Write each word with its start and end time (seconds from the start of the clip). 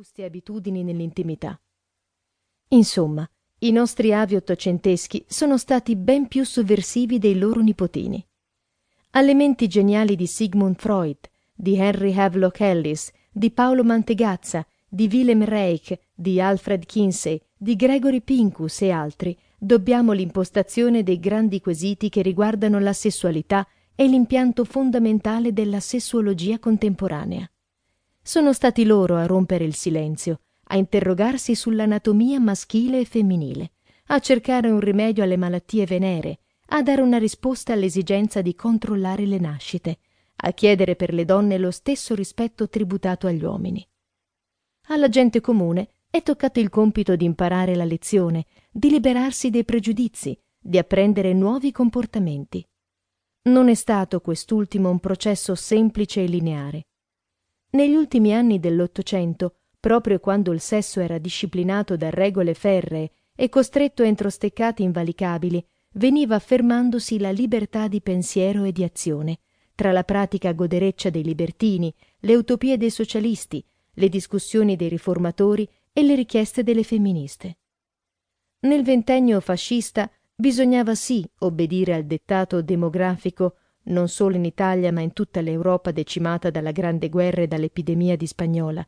vetuste 0.00 0.24
abitudini 0.24 0.82
nell'intimità. 0.82 1.60
Insomma, 2.68 3.28
i 3.58 3.70
nostri 3.70 4.14
avi 4.14 4.34
ottocenteschi 4.34 5.26
sono 5.28 5.58
stati 5.58 5.94
ben 5.94 6.26
più 6.26 6.42
sovversivi 6.42 7.18
dei 7.18 7.36
loro 7.36 7.60
nipotini. 7.60 8.26
Alle 9.10 9.34
menti 9.34 9.68
geniali 9.68 10.16
di 10.16 10.26
Sigmund 10.26 10.76
Freud, 10.76 11.18
di 11.52 11.76
Henry 11.76 12.14
Havelock 12.14 12.60
Ellis, 12.60 13.10
di 13.30 13.50
Paolo 13.50 13.84
Mantegazza, 13.84 14.66
di 14.88 15.06
Willem 15.12 15.44
Reich, 15.44 15.98
di 16.14 16.40
Alfred 16.40 16.86
Kinsey, 16.86 17.38
di 17.54 17.76
Gregory 17.76 18.22
Pincus 18.22 18.80
e 18.80 18.90
altri, 18.90 19.38
dobbiamo 19.58 20.12
l'impostazione 20.12 21.02
dei 21.02 21.20
grandi 21.20 21.60
quesiti 21.60 22.08
che 22.08 22.22
riguardano 22.22 22.78
la 22.78 22.94
sessualità 22.94 23.68
e 23.94 24.06
l'impianto 24.06 24.64
fondamentale 24.64 25.52
della 25.52 25.80
sessuologia 25.80 26.58
contemporanea. 26.58 27.46
Sono 28.30 28.52
stati 28.52 28.84
loro 28.84 29.16
a 29.16 29.26
rompere 29.26 29.64
il 29.64 29.74
silenzio, 29.74 30.42
a 30.68 30.76
interrogarsi 30.76 31.56
sull'anatomia 31.56 32.38
maschile 32.38 33.00
e 33.00 33.04
femminile, 33.04 33.72
a 34.06 34.20
cercare 34.20 34.70
un 34.70 34.78
rimedio 34.78 35.24
alle 35.24 35.36
malattie 35.36 35.84
venere, 35.84 36.38
a 36.66 36.80
dare 36.80 37.02
una 37.02 37.18
risposta 37.18 37.72
all'esigenza 37.72 38.40
di 38.40 38.54
controllare 38.54 39.26
le 39.26 39.40
nascite, 39.40 39.98
a 40.36 40.52
chiedere 40.52 40.94
per 40.94 41.12
le 41.12 41.24
donne 41.24 41.58
lo 41.58 41.72
stesso 41.72 42.14
rispetto 42.14 42.68
tributato 42.68 43.26
agli 43.26 43.42
uomini. 43.42 43.84
Alla 44.90 45.08
gente 45.08 45.40
comune 45.40 45.94
è 46.08 46.22
toccato 46.22 46.60
il 46.60 46.68
compito 46.68 47.16
di 47.16 47.24
imparare 47.24 47.74
la 47.74 47.84
lezione, 47.84 48.46
di 48.70 48.90
liberarsi 48.90 49.50
dei 49.50 49.64
pregiudizi, 49.64 50.40
di 50.56 50.78
apprendere 50.78 51.32
nuovi 51.32 51.72
comportamenti. 51.72 52.64
Non 53.48 53.68
è 53.68 53.74
stato 53.74 54.20
quest'ultimo 54.20 54.88
un 54.88 55.00
processo 55.00 55.56
semplice 55.56 56.22
e 56.22 56.26
lineare. 56.26 56.84
Negli 57.72 57.94
ultimi 57.94 58.34
anni 58.34 58.58
dell'Ottocento, 58.58 59.54
proprio 59.78 60.18
quando 60.18 60.52
il 60.52 60.60
sesso 60.60 60.98
era 61.00 61.18
disciplinato 61.18 61.96
da 61.96 62.10
regole 62.10 62.54
ferree 62.54 63.12
e 63.36 63.48
costretto 63.48 64.02
entro 64.02 64.28
steccati 64.28 64.82
invalicabili, 64.82 65.64
veniva 65.92 66.34
affermandosi 66.34 67.20
la 67.20 67.30
libertà 67.30 67.86
di 67.86 68.00
pensiero 68.00 68.64
e 68.64 68.72
di 68.72 68.82
azione, 68.82 69.38
tra 69.76 69.92
la 69.92 70.02
pratica 70.02 70.52
godereccia 70.52 71.10
dei 71.10 71.22
libertini, 71.22 71.94
le 72.20 72.34
utopie 72.34 72.76
dei 72.76 72.90
socialisti, 72.90 73.64
le 73.94 74.08
discussioni 74.08 74.74
dei 74.74 74.88
riformatori 74.88 75.68
e 75.92 76.02
le 76.02 76.16
richieste 76.16 76.64
delle 76.64 76.82
femministe. 76.82 77.58
Nel 78.60 78.82
ventennio 78.82 79.40
fascista 79.40 80.10
bisognava 80.34 80.96
sì 80.96 81.24
obbedire 81.38 81.94
al 81.94 82.04
dettato 82.04 82.62
demografico 82.62 83.56
non 83.84 84.08
solo 84.08 84.36
in 84.36 84.44
Italia 84.44 84.92
ma 84.92 85.00
in 85.00 85.12
tutta 85.12 85.40
l'Europa 85.40 85.90
decimata 85.90 86.50
dalla 86.50 86.72
grande 86.72 87.08
guerra 87.08 87.42
e 87.42 87.46
dall'epidemia 87.46 88.16
di 88.16 88.26
spagnola, 88.26 88.86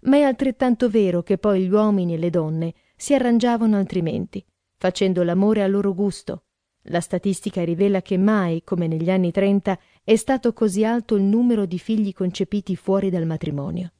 ma 0.00 0.16
è 0.16 0.22
altrettanto 0.22 0.88
vero 0.88 1.22
che 1.22 1.38
poi 1.38 1.64
gli 1.64 1.70
uomini 1.70 2.14
e 2.14 2.18
le 2.18 2.30
donne 2.30 2.74
si 2.96 3.14
arrangiavano 3.14 3.76
altrimenti, 3.76 4.44
facendo 4.76 5.22
l'amore 5.22 5.62
a 5.62 5.66
loro 5.66 5.94
gusto. 5.94 6.44
La 6.86 7.00
statistica 7.00 7.62
rivela 7.62 8.02
che 8.02 8.18
mai, 8.18 8.64
come 8.64 8.88
negli 8.88 9.10
anni 9.10 9.30
trenta, 9.30 9.78
è 10.02 10.16
stato 10.16 10.52
così 10.52 10.84
alto 10.84 11.14
il 11.14 11.22
numero 11.22 11.64
di 11.64 11.78
figli 11.78 12.12
concepiti 12.12 12.74
fuori 12.74 13.08
dal 13.08 13.24
matrimonio. 13.24 13.92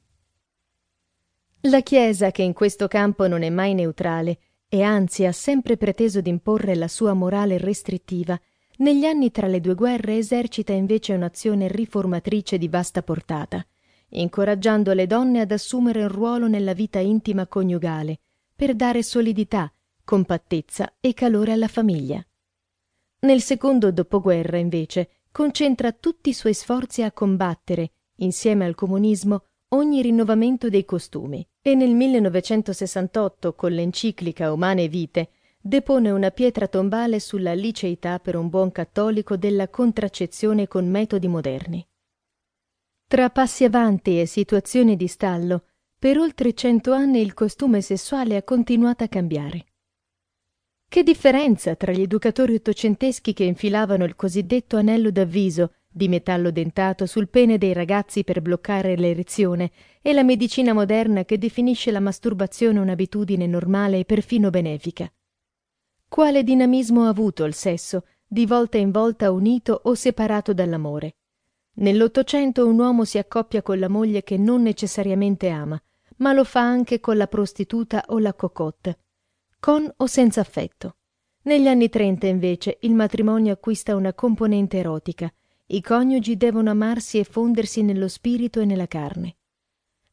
La 1.61 1.79
Chiesa, 1.79 2.31
che 2.31 2.41
in 2.41 2.51
questo 2.51 2.89
campo 2.89 3.25
non 3.27 3.41
è 3.41 3.49
mai 3.49 3.73
neutrale 3.73 4.37
e 4.67 4.81
anzi 4.81 5.25
ha 5.25 5.31
sempre 5.31 5.77
preteso 5.77 6.19
d'imporre 6.19 6.75
la 6.75 6.89
sua 6.89 7.13
morale 7.13 7.57
restrittiva, 7.57 8.37
negli 8.77 9.05
anni 9.05 9.31
tra 9.31 9.47
le 9.47 9.59
due 9.59 9.75
guerre 9.75 10.17
esercita 10.17 10.73
invece 10.73 11.13
un'azione 11.13 11.67
riformatrice 11.67 12.57
di 12.57 12.67
vasta 12.67 13.03
portata, 13.03 13.65
incoraggiando 14.09 14.93
le 14.93 15.07
donne 15.07 15.41
ad 15.41 15.51
assumere 15.51 16.01
un 16.01 16.09
ruolo 16.09 16.47
nella 16.47 16.73
vita 16.73 16.99
intima 16.99 17.47
coniugale, 17.47 18.19
per 18.55 18.75
dare 18.75 19.03
solidità, 19.03 19.71
compattezza 20.03 20.95
e 20.99 21.13
calore 21.13 21.51
alla 21.51 21.67
famiglia. 21.67 22.25
Nel 23.19 23.41
secondo 23.41 23.91
dopoguerra, 23.91 24.57
invece, 24.57 25.09
concentra 25.31 25.91
tutti 25.91 26.29
i 26.29 26.33
suoi 26.33 26.53
sforzi 26.53 27.03
a 27.03 27.11
combattere, 27.11 27.91
insieme 28.17 28.65
al 28.65 28.75
comunismo, 28.75 29.45
ogni 29.69 30.01
rinnovamento 30.01 30.69
dei 30.69 30.85
costumi 30.85 31.45
e 31.61 31.73
nel 31.75 31.93
1968 31.95 33.55
con 33.55 33.71
l'enciclica 33.71 34.51
Umane 34.51 34.87
Vite 34.87 35.29
depone 35.65 36.11
una 36.11 36.29
pietra 36.29 36.67
tombale 36.67 37.21
sulla 37.21 37.53
liceità 37.53 38.19
per 38.19 38.35
un 38.35 38.49
buon 38.49 38.73
cattolico 38.73 39.37
della 39.37 39.69
contraccezione 39.69 40.67
con 40.67 40.89
metodi 40.89 41.29
moderni. 41.29 41.87
Tra 43.07 43.29
passi 43.29 43.63
avanti 43.63 44.19
e 44.19 44.25
situazioni 44.25 44.97
di 44.97 45.07
stallo, 45.07 45.67
per 45.97 46.17
oltre 46.17 46.53
cento 46.53 46.91
anni 46.91 47.21
il 47.21 47.33
costume 47.33 47.79
sessuale 47.79 48.35
ha 48.35 48.43
continuato 48.43 49.05
a 49.05 49.07
cambiare. 49.07 49.65
Che 50.85 51.01
differenza 51.01 51.75
tra 51.75 51.93
gli 51.93 52.01
educatori 52.01 52.55
ottocenteschi 52.55 53.31
che 53.31 53.45
infilavano 53.45 54.03
il 54.03 54.17
cosiddetto 54.17 54.75
anello 54.75 55.11
d'avviso 55.11 55.75
di 55.87 56.09
metallo 56.09 56.51
dentato 56.51 57.05
sul 57.05 57.29
pene 57.29 57.57
dei 57.57 57.71
ragazzi 57.71 58.25
per 58.25 58.41
bloccare 58.41 58.97
l'erezione 58.97 59.71
e 60.01 60.11
la 60.11 60.23
medicina 60.23 60.73
moderna 60.73 61.23
che 61.23 61.37
definisce 61.37 61.89
la 61.89 62.01
masturbazione 62.01 62.79
un'abitudine 62.79 63.47
normale 63.47 63.99
e 63.99 64.05
perfino 64.05 64.49
benefica. 64.49 65.09
Quale 66.13 66.43
dinamismo 66.43 67.05
ha 67.05 67.07
avuto 67.07 67.43
il 67.43 67.55
sesso, 67.55 68.05
di 68.27 68.45
volta 68.45 68.77
in 68.77 68.91
volta 68.91 69.31
unito 69.31 69.81
o 69.85 69.95
separato 69.95 70.53
dall'amore? 70.53 71.15
Nell'Ottocento 71.77 72.67
un 72.67 72.77
uomo 72.77 73.03
si 73.03 73.17
accoppia 73.17 73.63
con 73.63 73.79
la 73.79 73.87
moglie 73.87 74.21
che 74.21 74.37
non 74.37 74.61
necessariamente 74.61 75.49
ama, 75.49 75.81
ma 76.17 76.33
lo 76.33 76.43
fa 76.43 76.59
anche 76.59 76.99
con 76.99 77.17
la 77.17 77.25
prostituta 77.25 78.03
o 78.09 78.19
la 78.19 78.35
cocotte, 78.35 78.99
con 79.59 79.91
o 79.97 80.05
senza 80.05 80.39
affetto. 80.41 80.97
Negli 81.45 81.67
anni 81.67 81.89
trenta, 81.89 82.27
invece, 82.27 82.77
il 82.81 82.93
matrimonio 82.93 83.51
acquista 83.51 83.95
una 83.95 84.13
componente 84.13 84.77
erotica, 84.77 85.33
i 85.65 85.81
coniugi 85.81 86.37
devono 86.37 86.69
amarsi 86.69 87.17
e 87.17 87.23
fondersi 87.23 87.81
nello 87.81 88.07
spirito 88.07 88.59
e 88.59 88.65
nella 88.65 88.85
carne. 88.85 89.37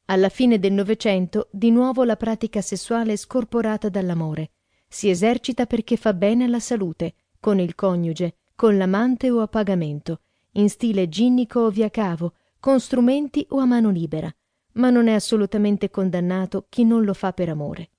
Alla 0.07 0.31
fine 0.31 0.59
del 0.59 0.73
Novecento, 0.73 1.49
di 1.51 1.71
nuovo 1.71 2.05
la 2.05 2.17
pratica 2.17 2.63
sessuale 2.63 3.13
è 3.13 3.17
scorporata 3.17 3.91
dall'amore. 3.91 4.53
Si 4.93 5.09
esercita 5.09 5.67
perché 5.67 5.97
fa 5.97 6.13
bene 6.13 6.45
alla 6.45 6.59
salute, 6.59 7.15
con 7.39 7.61
il 7.61 7.77
coniuge, 7.77 8.39
con 8.57 8.77
l'amante 8.77 9.31
o 9.31 9.41
a 9.41 9.47
pagamento, 9.47 10.23
in 10.55 10.69
stile 10.69 11.09
ginnico 11.09 11.61
o 11.61 11.71
via 11.71 11.91
cavo, 11.91 12.35
con 12.59 12.81
strumenti 12.81 13.47
o 13.51 13.61
a 13.61 13.67
mano 13.67 13.91
libera, 13.91 14.35
ma 14.73 14.91
non 14.91 15.07
è 15.07 15.13
assolutamente 15.13 15.91
condannato 15.91 16.67
chi 16.69 16.85
non 16.85 17.05
lo 17.05 17.15
fa 17.15 17.33
per 17.33 17.49
amore. 17.49 17.91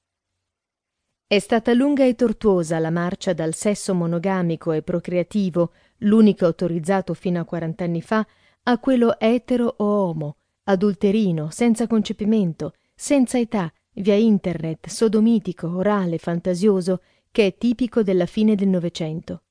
È 1.25 1.39
stata 1.39 1.73
lunga 1.73 2.03
e 2.03 2.13
tortuosa 2.13 2.77
la 2.77 2.89
marcia 2.89 3.31
dal 3.31 3.53
sesso 3.53 3.93
monogamico 3.93 4.73
e 4.73 4.81
procreativo 4.81 5.71
l'unico 5.99 6.45
autorizzato 6.45 7.13
fino 7.13 7.39
a 7.39 7.45
quarant'anni 7.45 8.01
fa, 8.01 8.27
a 8.63 8.77
quello 8.79 9.17
etero 9.17 9.75
o 9.77 9.85
omo, 9.85 10.35
adulterino, 10.63 11.49
senza 11.51 11.87
concepimento, 11.87 12.73
senza 12.93 13.39
età, 13.39 13.71
via 13.93 14.15
internet, 14.15 14.87
sodomitico, 14.87 15.75
orale, 15.75 16.17
fantasioso, 16.17 17.01
che 17.31 17.47
è 17.47 17.57
tipico 17.57 18.03
della 18.03 18.25
fine 18.25 18.55
del 18.55 18.67
Novecento. 18.67 19.43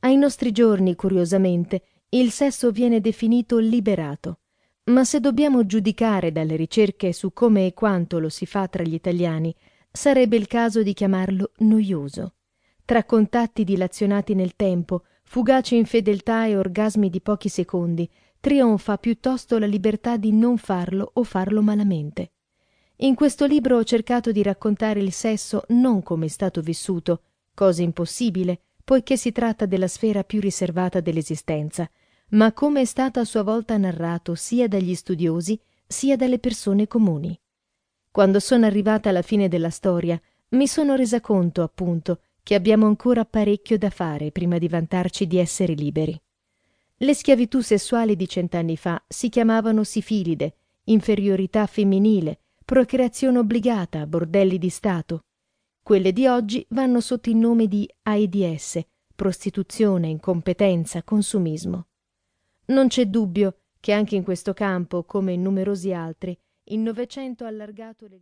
Ai 0.00 0.16
nostri 0.16 0.52
giorni, 0.52 0.94
curiosamente, 0.94 1.82
il 2.10 2.30
sesso 2.30 2.70
viene 2.70 3.00
definito 3.00 3.58
liberato, 3.58 4.40
ma 4.84 5.04
se 5.04 5.20
dobbiamo 5.20 5.66
giudicare 5.66 6.32
dalle 6.32 6.56
ricerche 6.56 7.12
su 7.12 7.32
come 7.32 7.66
e 7.66 7.74
quanto 7.74 8.18
lo 8.18 8.28
si 8.28 8.46
fa 8.46 8.66
tra 8.66 8.82
gli 8.82 8.94
italiani, 8.94 9.54
sarebbe 9.90 10.36
il 10.36 10.46
caso 10.46 10.82
di 10.82 10.92
chiamarlo 10.92 11.52
noioso. 11.58 12.34
Tra 12.84 13.04
contatti 13.04 13.62
dilazionati 13.62 14.34
nel 14.34 14.56
tempo, 14.56 15.04
fugaci 15.22 15.76
infedeltà 15.76 16.46
e 16.46 16.56
orgasmi 16.56 17.08
di 17.08 17.20
pochi 17.20 17.48
secondi, 17.48 18.08
trionfa 18.40 18.96
piuttosto 18.96 19.58
la 19.58 19.66
libertà 19.66 20.16
di 20.16 20.32
non 20.32 20.56
farlo 20.56 21.10
o 21.12 21.22
farlo 21.22 21.62
malamente. 21.62 22.32
In 23.02 23.14
questo 23.14 23.46
libro 23.46 23.78
ho 23.78 23.84
cercato 23.84 24.30
di 24.30 24.42
raccontare 24.42 25.00
il 25.00 25.12
sesso 25.12 25.64
non 25.68 26.02
come 26.02 26.26
è 26.26 26.28
stato 26.28 26.60
vissuto, 26.60 27.22
cosa 27.54 27.80
impossibile, 27.80 28.60
poiché 28.84 29.16
si 29.16 29.32
tratta 29.32 29.64
della 29.64 29.88
sfera 29.88 30.22
più 30.22 30.38
riservata 30.38 31.00
dell'esistenza, 31.00 31.90
ma 32.30 32.52
come 32.52 32.82
è 32.82 32.84
stato 32.84 33.18
a 33.18 33.24
sua 33.24 33.42
volta 33.42 33.78
narrato 33.78 34.34
sia 34.34 34.68
dagli 34.68 34.94
studiosi 34.94 35.58
sia 35.86 36.16
dalle 36.16 36.38
persone 36.38 36.86
comuni. 36.86 37.38
Quando 38.10 38.38
sono 38.38 38.66
arrivata 38.66 39.08
alla 39.08 39.22
fine 39.22 39.48
della 39.48 39.70
storia, 39.70 40.20
mi 40.50 40.66
sono 40.66 40.94
resa 40.94 41.22
conto, 41.22 41.62
appunto, 41.62 42.20
che 42.42 42.54
abbiamo 42.54 42.86
ancora 42.86 43.24
parecchio 43.24 43.78
da 43.78 43.88
fare 43.88 44.30
prima 44.30 44.58
di 44.58 44.68
vantarci 44.68 45.26
di 45.26 45.38
essere 45.38 45.72
liberi. 45.72 46.20
Le 46.98 47.14
schiavitù 47.14 47.60
sessuali 47.60 48.14
di 48.14 48.28
cent'anni 48.28 48.76
fa 48.76 49.02
si 49.08 49.30
chiamavano 49.30 49.84
sifilide, 49.84 50.54
inferiorità 50.84 51.64
femminile, 51.66 52.40
procreazione 52.70 53.38
obbligata, 53.38 54.06
bordelli 54.06 54.56
di 54.56 54.68
Stato. 54.68 55.22
Quelle 55.82 56.12
di 56.12 56.28
oggi 56.28 56.64
vanno 56.68 57.00
sotto 57.00 57.28
il 57.28 57.34
nome 57.34 57.66
di 57.66 57.92
AIDS, 58.02 58.80
prostituzione, 59.12 60.06
incompetenza, 60.06 61.02
consumismo. 61.02 61.88
Non 62.66 62.86
c'è 62.86 63.06
dubbio 63.06 63.62
che 63.80 63.90
anche 63.90 64.14
in 64.14 64.22
questo 64.22 64.52
campo, 64.52 65.02
come 65.02 65.32
in 65.32 65.42
numerosi 65.42 65.92
altri, 65.92 66.38
il 66.68 66.78
Novecento 66.78 67.42
ha 67.42 67.48
allargato 67.48 68.06
le 68.06 68.18